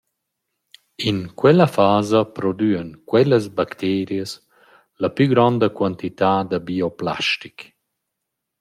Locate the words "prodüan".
2.35-2.89